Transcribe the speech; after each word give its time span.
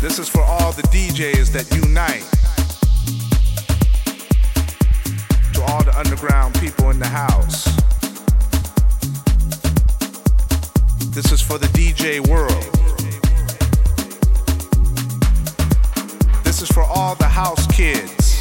This 0.00 0.20
is 0.20 0.28
for 0.28 0.42
all 0.42 0.70
the 0.70 0.82
DJs 0.82 1.50
that 1.52 1.68
unite. 1.74 2.22
To 5.54 5.62
all 5.62 5.82
the 5.82 5.92
underground 5.98 6.54
people 6.60 6.90
in 6.90 7.00
the 7.00 7.06
house. 7.08 7.64
This 11.10 11.32
is 11.32 11.42
for 11.42 11.58
the 11.58 11.66
DJ 11.74 12.24
world. 12.28 12.52
This 16.44 16.62
is 16.62 16.68
for 16.68 16.84
all 16.84 17.16
the 17.16 17.24
house 17.24 17.66
kids. 17.66 18.40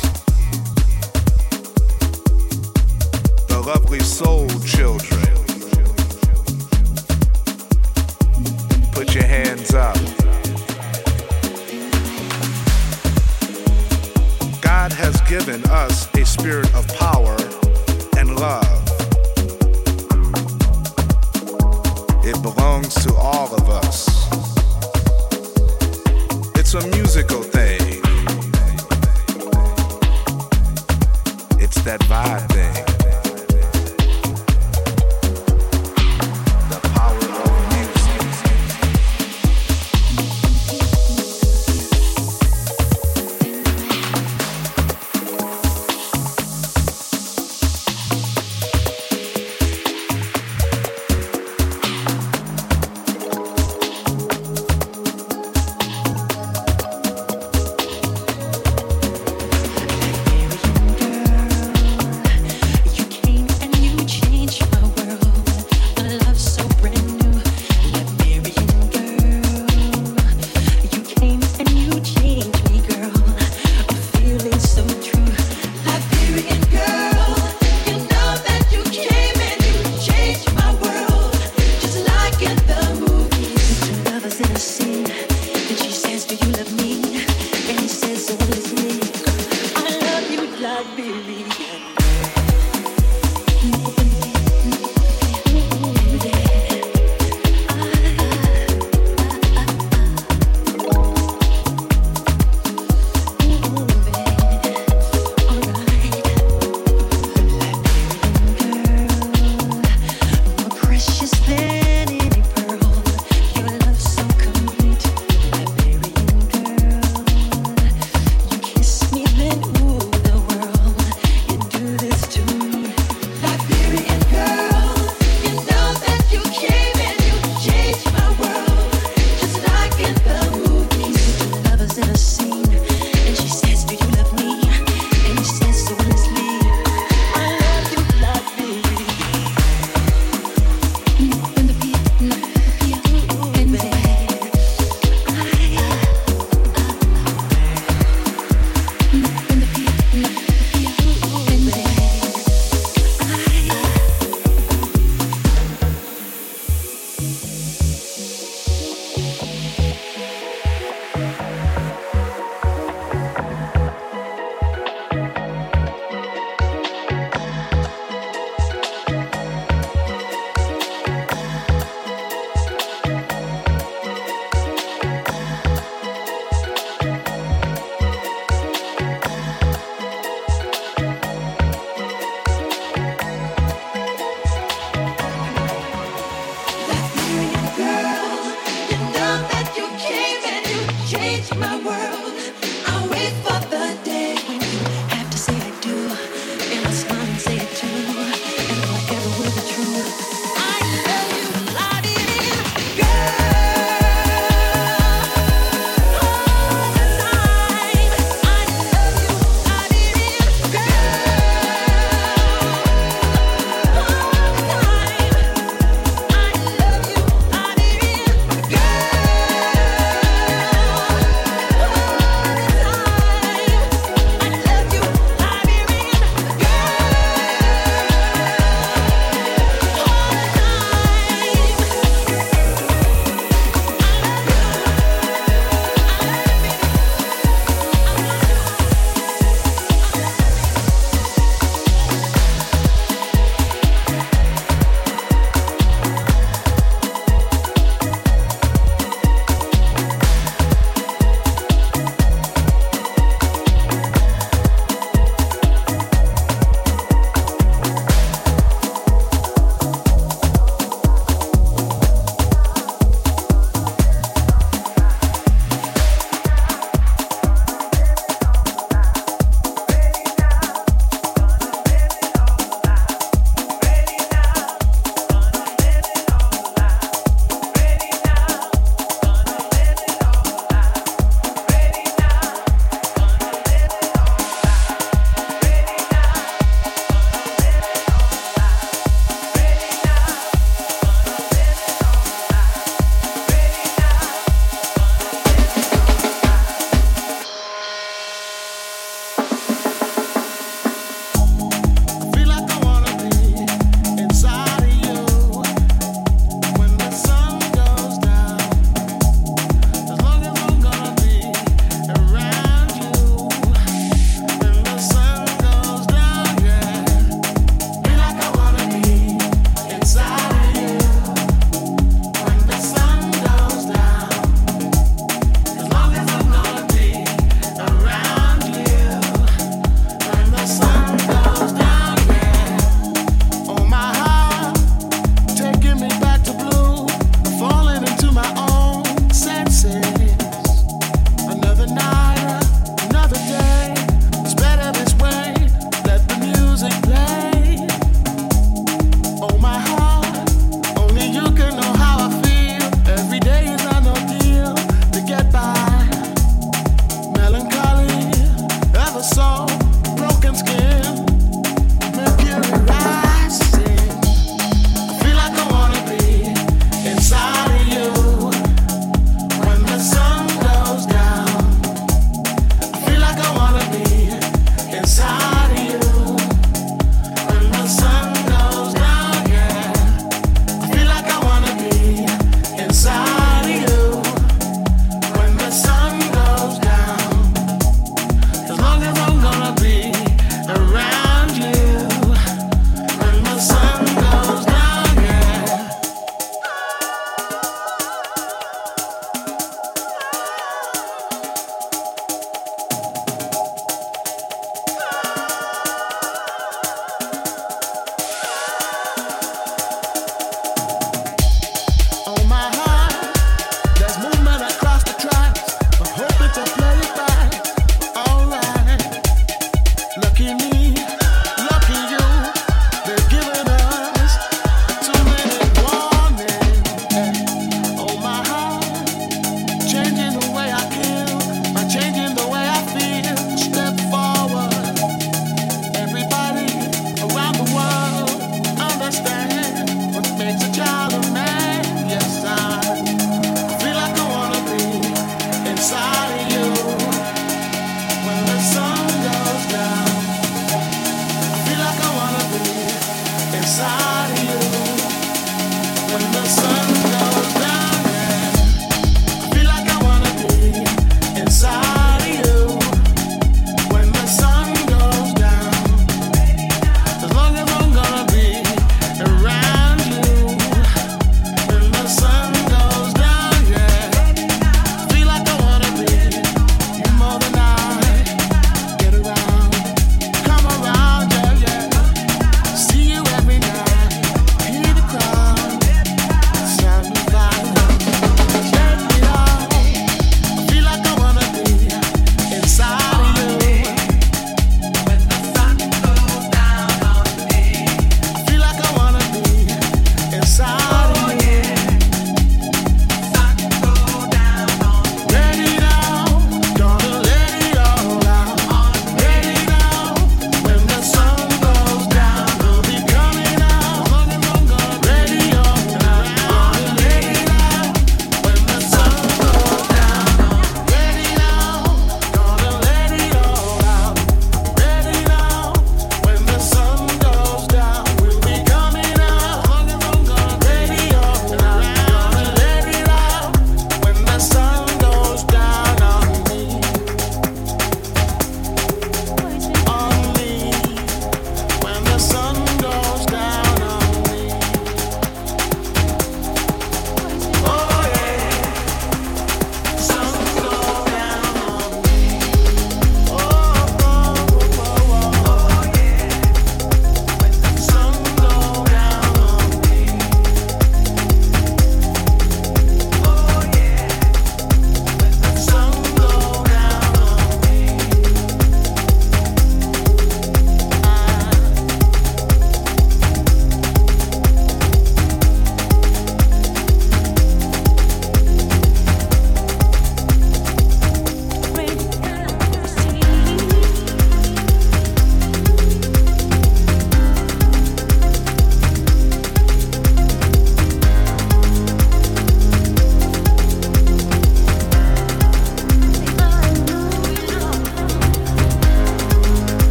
The 3.48 3.60
lovely 3.60 4.02
soul 4.02 4.48
children. 4.64 5.34
Put 8.94 9.16
your 9.16 9.26
hands 9.26 9.74
up. 9.74 9.98
God 14.88 14.96
has 15.00 15.20
given 15.24 15.62
us 15.70 16.08
a 16.16 16.26
spirit 16.26 16.74
of 16.74 16.88
power 16.96 17.36
and 18.18 18.40
love. 18.40 18.64
It 22.24 22.42
belongs 22.42 22.94
to 23.04 23.14
all 23.16 23.54
of 23.54 23.68
us. 23.68 24.08
It's 26.58 26.74
a 26.74 26.88
musical 26.96 27.44
thing. 27.44 28.02
It's 31.60 31.82
that 31.84 32.00
vibe 32.08 32.48
thing. 32.54 33.07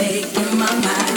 In 0.00 0.58
my 0.60 0.72
mind. 0.80 1.07